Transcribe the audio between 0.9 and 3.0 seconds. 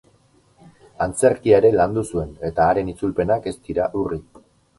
Antzerkia ere landu zuen, eta haren